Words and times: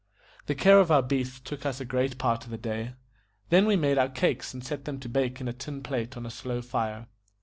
The 0.47 0.55
care 0.55 0.79
of 0.79 0.89
our 0.89 1.03
beasts 1.03 1.39
took 1.39 1.63
us 1.63 1.79
a 1.79 1.85
great 1.85 2.17
part 2.17 2.43
of 2.43 2.49
the 2.49 2.57
day; 2.57 2.95
then 3.49 3.67
we 3.67 3.75
made 3.75 3.99
our 3.99 4.09
cakes 4.09 4.51
and 4.51 4.65
set 4.65 4.85
them 4.85 4.99
to 5.01 5.07
bake 5.07 5.39
in 5.39 5.47
a 5.47 5.53
tin 5.53 5.83
plate 5.83 6.17
on 6.17 6.25
a 6.25 6.31
slow 6.31 6.63
fire. 6.63 7.05